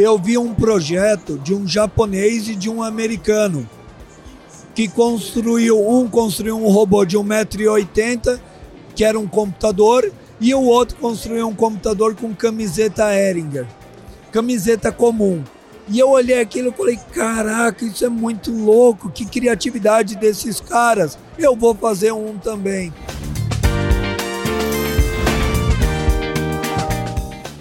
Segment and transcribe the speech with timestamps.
[0.00, 3.68] eu vi um projeto de um japonês e de um americano
[4.74, 8.40] que construiu, um construiu um robô de 1,80m,
[8.94, 10.10] que era um computador,
[10.40, 13.66] e o outro construiu um computador com camiseta Ehringer,
[14.32, 15.44] camiseta comum.
[15.86, 21.18] E eu olhei aquilo e falei: caraca, isso é muito louco, que criatividade desses caras.
[21.36, 22.92] Eu vou fazer um também.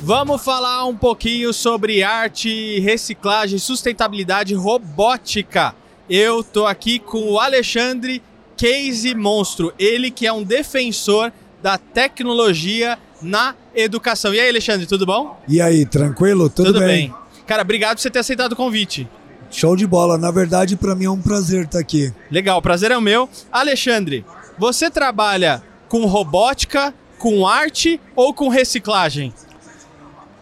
[0.10, 5.76] Vamos falar um pouquinho sobre arte, reciclagem, sustentabilidade, robótica.
[6.10, 8.20] Eu tô aqui com o Alexandre
[8.58, 14.34] Case Monstro, ele que é um defensor da tecnologia na educação.
[14.34, 15.40] E aí, Alexandre, tudo bom?
[15.48, 16.50] E aí, tranquilo?
[16.50, 17.10] Tudo, tudo bem?
[17.10, 17.16] bem?
[17.46, 19.08] Cara, obrigado por você ter aceitado o convite.
[19.52, 20.18] Show de bola.
[20.18, 22.12] Na verdade, para mim é um prazer estar aqui.
[22.32, 23.30] Legal, o prazer é o meu.
[23.52, 24.26] Alexandre,
[24.58, 29.32] você trabalha com robótica, com arte ou com reciclagem?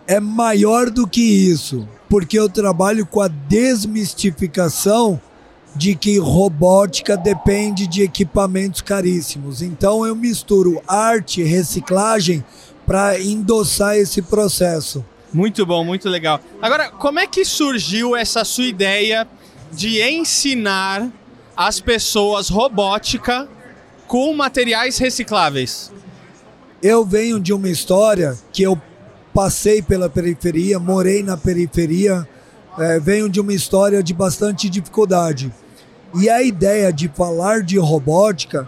[0.08, 5.20] É maior do que isso, porque eu trabalho com a desmistificação
[5.76, 9.62] de que robótica depende de equipamentos caríssimos.
[9.62, 12.44] Então eu misturo arte e reciclagem
[12.86, 15.06] para endossar esse processo.
[15.32, 16.40] Muito bom, muito legal.
[16.62, 19.28] Agora, como é que surgiu essa sua ideia
[19.72, 21.12] de ensinar
[21.56, 23.48] as pessoas robótica
[24.08, 25.92] com materiais recicláveis?
[26.82, 28.82] Eu venho de uma história que eu
[29.38, 32.28] passei pela periferia, morei na periferia,
[32.80, 35.54] é, venho de uma história de bastante dificuldade.
[36.16, 38.68] E a ideia de falar de robótica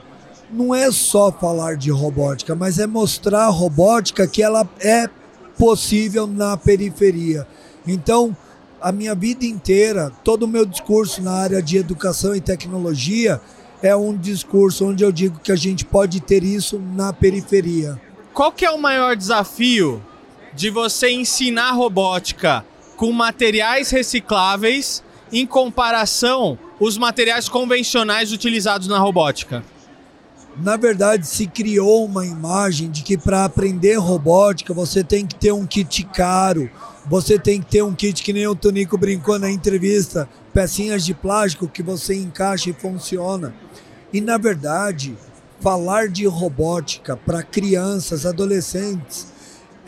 [0.51, 5.09] não é só falar de robótica, mas é mostrar a robótica que ela é
[5.57, 7.47] possível na periferia.
[7.87, 8.37] Então,
[8.79, 13.41] a minha vida inteira, todo o meu discurso na área de educação e tecnologia
[13.81, 17.99] é um discurso onde eu digo que a gente pode ter isso na periferia.
[18.35, 19.99] Qual que é o maior desafio
[20.53, 29.63] de você ensinar robótica com materiais recicláveis em comparação os materiais convencionais utilizados na robótica?
[30.57, 35.53] Na verdade, se criou uma imagem de que para aprender robótica você tem que ter
[35.53, 36.69] um kit caro,
[37.05, 41.13] você tem que ter um kit que nem o Tonico brincou na entrevista, pecinhas de
[41.13, 43.53] plástico que você encaixa e funciona.
[44.11, 45.15] E na verdade,
[45.61, 49.27] falar de robótica para crianças, adolescentes,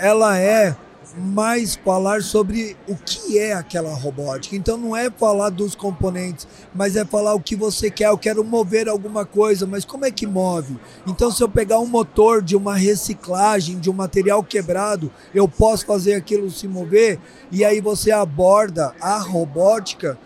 [0.01, 0.75] ela é
[1.15, 4.55] mais falar sobre o que é aquela robótica.
[4.55, 8.07] Então não é falar dos componentes, mas é falar o que você quer.
[8.07, 10.79] Eu quero mover alguma coisa, mas como é que move?
[11.05, 15.85] Então se eu pegar um motor de uma reciclagem, de um material quebrado, eu posso
[15.85, 17.19] fazer aquilo se mover
[17.51, 20.17] e aí você aborda a robótica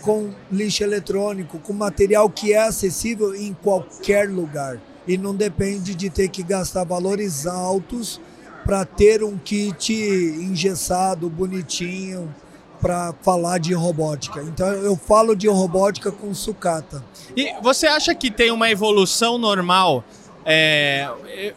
[0.00, 6.08] com lixo eletrônico, com material que é acessível em qualquer lugar e não depende de
[6.08, 8.18] ter que gastar valores altos
[8.64, 12.32] para ter um kit engessado, bonitinho,
[12.80, 14.42] para falar de robótica.
[14.42, 17.04] Então eu falo de robótica com sucata.
[17.36, 20.02] E você acha que tem uma evolução normal?
[20.44, 21.08] É,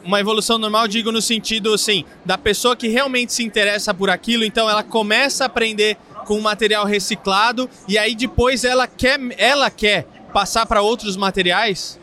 [0.03, 4.43] uma evolução normal, digo no sentido assim, da pessoa que realmente se interessa por aquilo,
[4.43, 10.05] então ela começa a aprender com material reciclado e aí depois ela quer, ela quer
[10.33, 11.97] passar para outros materiais?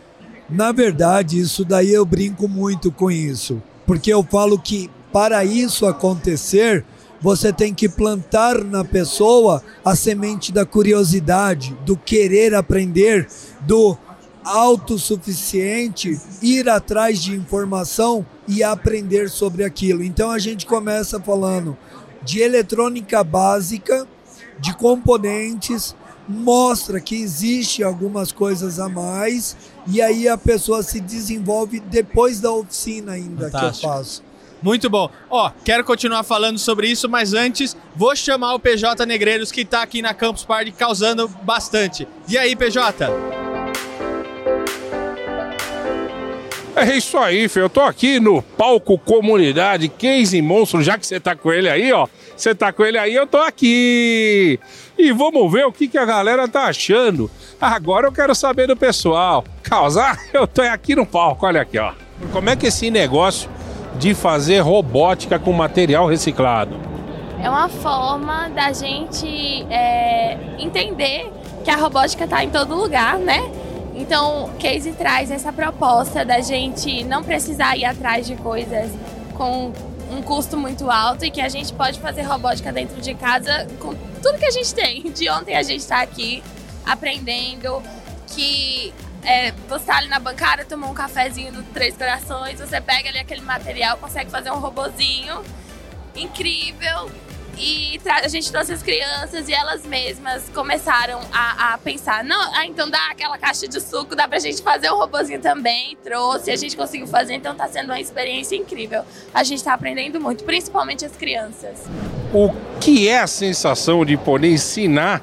[0.49, 5.85] Na verdade, isso daí eu brinco muito com isso, porque eu falo que para isso
[5.85, 6.85] acontecer,
[7.21, 13.27] você tem que plantar na pessoa a semente da curiosidade, do querer aprender,
[13.63, 13.99] do
[14.45, 20.05] autossuficiente, ir atrás de informação e aprender sobre aquilo.
[20.05, 21.77] Então a gente começa falando
[22.23, 24.07] de eletrônica básica,
[24.61, 25.97] de componentes,
[26.31, 32.53] mostra que existe algumas coisas a mais e aí a pessoa se desenvolve depois da
[32.53, 33.81] oficina ainda Fantástico.
[33.81, 34.23] que eu faço.
[34.63, 35.11] Muito bom.
[35.31, 39.83] Ó, quero continuar falando sobre isso, mas antes vou chamar o PJ Negreiros que está
[39.83, 42.07] aqui na Campus Party causando bastante.
[42.29, 43.07] E aí, PJ?
[46.77, 47.61] É isso aí, Fê.
[47.61, 51.93] Eu tô aqui no palco comunidade Case Monstro, já que você tá com ele aí,
[51.93, 52.07] ó.
[52.41, 54.59] Você tá com ele aí, eu tô aqui.
[54.99, 57.31] E vamos ver o que, que a galera tá achando.
[57.61, 59.45] Agora eu quero saber do pessoal.
[59.63, 60.19] Causar?
[60.33, 61.93] Eu tô aqui no palco, olha aqui, ó.
[62.33, 63.51] Como é que esse negócio
[63.99, 66.81] de fazer robótica com material reciclado?
[67.43, 71.31] É uma forma da gente é, entender
[71.63, 73.53] que a robótica está em todo lugar, né?
[73.95, 78.91] Então, Case traz essa proposta da gente não precisar ir atrás de coisas
[79.35, 79.73] com
[80.11, 83.95] um custo muito alto e que a gente pode fazer robótica dentro de casa com
[84.23, 85.03] tudo que a gente tem.
[85.13, 86.43] De ontem a gente está aqui
[86.85, 87.83] aprendendo
[88.27, 88.93] que
[89.23, 93.19] é, você tá ali na bancada, tomou um cafezinho do Três Corações, você pega ali
[93.19, 95.43] aquele material, consegue fazer um robozinho
[96.17, 97.11] incrível
[97.61, 102.67] e a gente trouxe as crianças e elas mesmas começaram a, a, pensar, não, ah,
[102.67, 106.57] então dá aquela caixa de suco, dá pra gente fazer um robozinho também, trouxe, a
[106.57, 109.03] gente conseguiu fazer, então tá sendo uma experiência incrível.
[109.35, 111.85] A gente tá aprendendo muito, principalmente as crianças.
[112.33, 115.23] O que é a sensação de poder ensinar,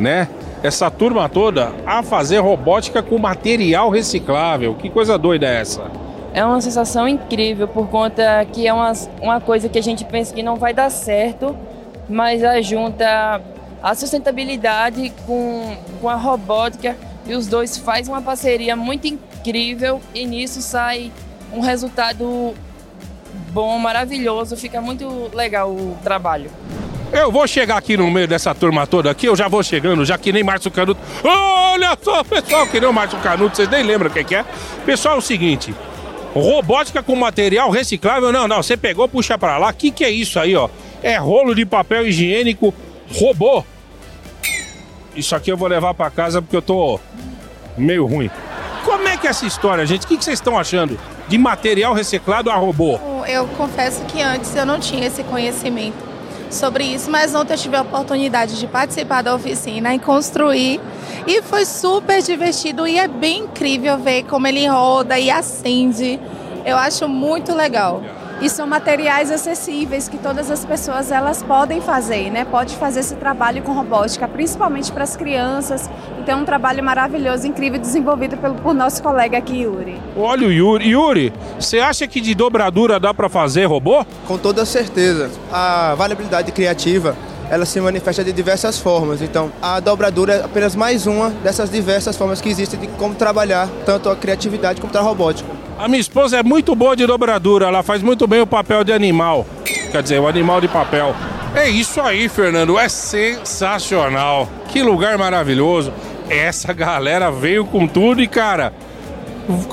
[0.00, 0.28] né,
[0.62, 4.74] essa turma toda a fazer robótica com material reciclável?
[4.74, 6.07] Que coisa doida é essa?
[6.32, 10.34] É uma sensação incrível por conta que é uma, uma coisa que a gente pensa
[10.34, 11.56] que não vai dar certo,
[12.08, 13.40] mas junta
[13.82, 16.96] a sustentabilidade com, com a robótica
[17.26, 21.12] e os dois faz uma parceria muito incrível e nisso sai
[21.52, 22.54] um resultado
[23.50, 26.50] bom, maravilhoso, fica muito legal o trabalho.
[27.10, 30.18] Eu vou chegar aqui no meio dessa turma toda aqui, eu já vou chegando, já
[30.18, 31.00] que nem Márcio Canuto.
[31.24, 34.44] Olha só, pessoal, que nem o Márcio Canuto, vocês nem lembram o que é.
[34.84, 35.74] Pessoal, é o seguinte,
[36.34, 38.32] Robótica com material reciclável?
[38.32, 38.62] Não, não.
[38.62, 39.70] Você pegou, puxa para lá.
[39.70, 40.68] O que, que é isso aí, ó?
[41.02, 42.74] É rolo de papel higiênico
[43.14, 43.64] robô.
[45.16, 47.00] Isso aqui eu vou levar para casa porque eu tô
[47.76, 48.30] meio ruim.
[48.84, 50.04] Como é que é essa história, gente?
[50.04, 50.98] O que, que vocês estão achando
[51.28, 52.98] de material reciclado a robô?
[53.26, 55.96] Eu confesso que antes eu não tinha esse conhecimento
[56.50, 60.80] sobre isso, mas ontem eu tive a oportunidade de participar da oficina e construir.
[61.28, 66.18] E foi super divertido e é bem incrível ver como ele roda e acende.
[66.64, 68.02] Eu acho muito legal.
[68.40, 72.46] E são materiais acessíveis que todas as pessoas elas podem fazer, né?
[72.46, 75.90] Pode fazer esse trabalho com robótica, principalmente para as crianças.
[76.18, 80.00] Então é um trabalho maravilhoso, incrível, desenvolvido pelo, por nosso colega aqui, Yuri.
[80.16, 80.88] Olha o Yuri.
[80.88, 84.02] Yuri, você acha que de dobradura dá para fazer robô?
[84.26, 85.30] Com toda certeza.
[85.52, 87.14] A variabilidade criativa
[87.50, 89.22] ela se manifesta de diversas formas.
[89.22, 93.68] Então, a dobradura é apenas mais uma dessas diversas formas que existem de como trabalhar
[93.84, 95.48] tanto a criatividade quanto a robótica.
[95.78, 98.92] A minha esposa é muito boa de dobradura, ela faz muito bem o papel de
[98.92, 99.46] animal.
[99.92, 101.14] Quer dizer, o animal de papel.
[101.54, 104.48] É isso aí, Fernando, é sensacional.
[104.68, 105.92] Que lugar maravilhoso.
[106.28, 108.72] Essa galera veio com tudo e, cara,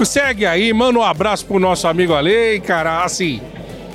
[0.06, 3.42] segue aí, manda um abraço pro nosso amigo Ale, cara, assim,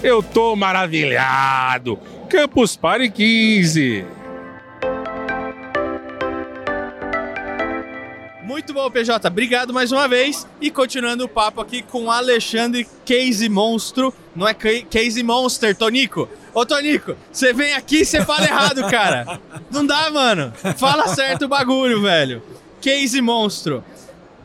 [0.02, 1.98] eu tô maravilhado.
[2.30, 4.04] Campus Party 15.
[8.44, 9.26] Muito bom, PJ.
[9.26, 10.46] Obrigado mais uma vez.
[10.60, 14.14] E continuando o papo aqui com Alexandre Case Monstro.
[14.34, 16.28] Não é Case Monster, Tonico.
[16.54, 19.40] Ô, Tonico, você vem aqui e você fala errado, cara.
[19.68, 20.52] Não dá, mano.
[20.76, 22.40] Fala certo o bagulho, velho.
[22.80, 23.82] Case Monstro.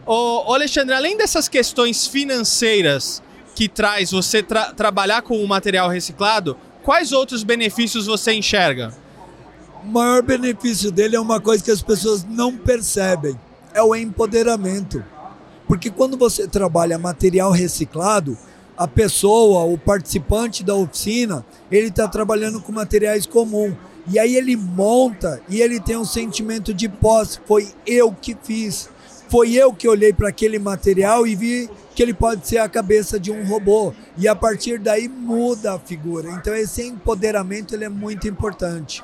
[0.07, 3.21] Ô, Alexandre, além dessas questões financeiras
[3.55, 8.93] que traz você tra trabalhar com o material reciclado, quais outros benefícios você enxerga?
[9.83, 13.37] O maior benefício dele é uma coisa que as pessoas não percebem
[13.73, 15.03] é o empoderamento.
[15.67, 18.37] Porque quando você trabalha material reciclado,
[18.77, 23.75] a pessoa, o participante da oficina, ele está trabalhando com materiais comuns.
[24.07, 27.39] E aí ele monta e ele tem um sentimento de posse.
[27.45, 28.89] Foi eu que fiz.
[29.29, 33.19] Foi eu que olhei para aquele material e vi que ele pode ser a cabeça
[33.19, 33.93] de um robô.
[34.17, 36.29] E a partir daí muda a figura.
[36.31, 39.01] Então esse empoderamento ele é muito importante.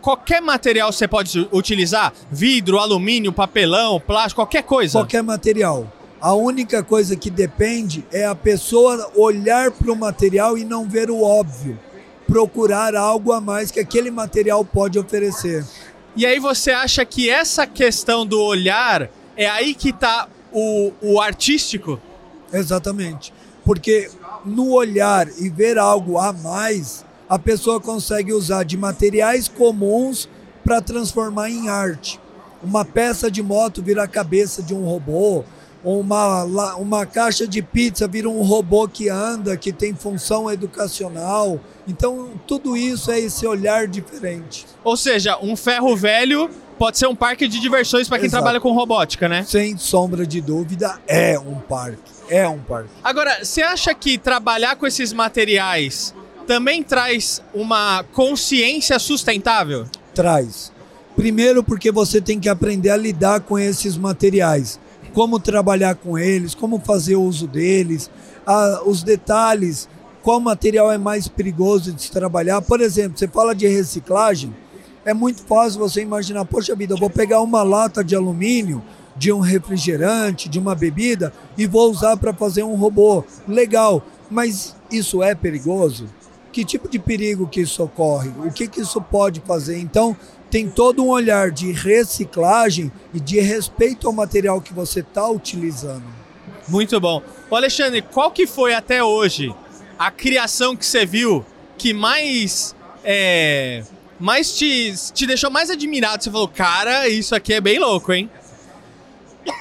[0.00, 2.12] Qualquer material você pode utilizar?
[2.30, 4.98] Vidro, alumínio, papelão, plástico, qualquer coisa?
[4.98, 5.90] Qualquer material.
[6.20, 11.10] A única coisa que depende é a pessoa olhar para o material e não ver
[11.10, 11.78] o óbvio.
[12.26, 15.64] Procurar algo a mais que aquele material pode oferecer.
[16.16, 21.20] E aí você acha que essa questão do olhar é aí que está o, o
[21.20, 22.00] artístico?
[22.52, 23.32] Exatamente.
[23.64, 24.10] Porque
[24.44, 30.28] no olhar e ver algo a mais, a pessoa consegue usar de materiais comuns
[30.64, 32.20] para transformar em arte.
[32.62, 35.44] Uma peça de moto vira a cabeça de um robô,
[35.84, 36.44] uma,
[36.76, 41.60] uma caixa de pizza vira um robô que anda, que tem função educacional.
[41.86, 44.64] Então, tudo isso é esse olhar diferente.
[44.82, 46.48] Ou seja, um ferro velho
[46.78, 48.42] pode ser um parque de diversões para quem Exato.
[48.42, 49.44] trabalha com robótica, né?
[49.44, 52.12] Sem sombra de dúvida, é um parque.
[52.28, 52.90] É um parque.
[53.02, 56.14] Agora, você acha que trabalhar com esses materiais
[56.46, 59.86] também traz uma consciência sustentável?
[60.14, 60.72] Traz.
[61.16, 64.80] Primeiro, porque você tem que aprender a lidar com esses materiais.
[65.12, 68.10] Como trabalhar com eles, como fazer uso deles,
[68.44, 69.88] a, os detalhes,
[70.22, 72.60] qual material é mais perigoso de se trabalhar.
[72.62, 74.54] Por exemplo, você fala de reciclagem,
[75.04, 78.82] é muito fácil você imaginar, poxa vida, eu vou pegar uma lata de alumínio,
[79.16, 83.24] de um refrigerante, de uma bebida e vou usar para fazer um robô.
[83.46, 86.08] Legal, mas isso é perigoso?
[86.52, 88.30] Que tipo de perigo que isso ocorre?
[88.44, 89.78] O que, que isso pode fazer?
[89.78, 90.16] Então,
[90.50, 96.04] tem todo um olhar de reciclagem e de respeito ao material que você está utilizando.
[96.68, 97.22] Muito bom.
[97.50, 99.54] Ô Alexandre, qual que foi até hoje
[99.98, 101.44] a criação que você viu
[101.76, 103.82] que mais é,
[104.18, 106.22] mais te, te deixou mais admirado?
[106.22, 108.30] Você falou, cara, isso aqui é bem louco, hein?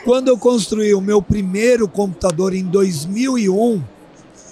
[0.05, 3.83] Quando eu construí o meu primeiro computador em 2001,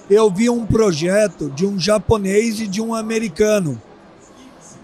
[0.10, 3.82] eu vi um projeto de um japonês e de um americano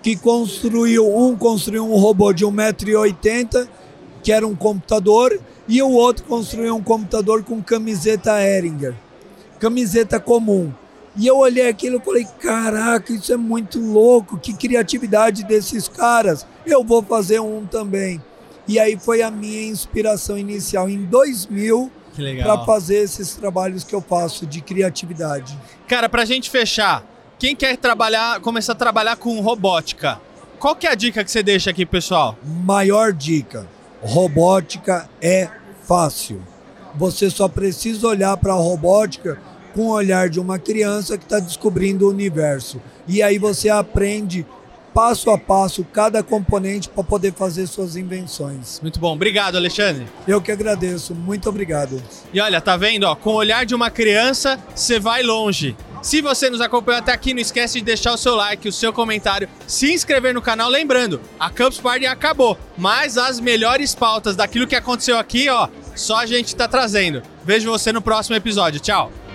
[0.01, 3.67] que construiu, um construiu um robô de 1,80m,
[4.23, 8.95] que era um computador, e o outro construiu um computador com camiseta Ehringer,
[9.59, 10.71] camiseta comum.
[11.17, 16.45] E eu olhei aquilo e falei, caraca, isso é muito louco, que criatividade desses caras,
[16.65, 18.21] eu vou fazer um também.
[18.67, 21.91] E aí foi a minha inspiração inicial em 2000
[22.43, 25.57] para fazer esses trabalhos que eu faço de criatividade.
[25.87, 27.03] Cara, pra gente fechar,
[27.39, 30.19] quem quer trabalhar, começar a trabalhar com robótica,
[30.59, 32.37] qual que é a dica que você deixa aqui, pessoal?
[32.43, 33.67] Maior dica:
[34.01, 35.49] robótica é
[35.83, 36.41] fácil.
[36.95, 39.39] Você só precisa olhar para a robótica
[39.77, 42.81] com o olhar de uma criança que está descobrindo o universo.
[43.07, 44.43] E aí você aprende
[44.91, 48.79] passo a passo cada componente para poder fazer suas invenções.
[48.81, 49.13] Muito bom.
[49.13, 50.07] Obrigado, Alexandre.
[50.27, 51.13] Eu que agradeço.
[51.13, 52.01] Muito obrigado.
[52.33, 53.03] E olha, tá vendo?
[53.03, 55.77] Ó, com o olhar de uma criança, você vai longe.
[56.01, 58.91] Se você nos acompanhou até aqui, não esquece de deixar o seu like, o seu
[58.91, 60.71] comentário, se inscrever no canal.
[60.71, 66.17] Lembrando, a Campus Party acabou, mas as melhores pautas daquilo que aconteceu aqui, ó, só
[66.17, 67.21] a gente tá trazendo.
[67.45, 68.79] Vejo você no próximo episódio.
[68.79, 69.26] Tchau!